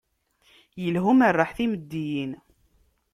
Ilha 0.85 1.01
umerreḥ 1.11 1.51
timeddiyin. 1.57 2.31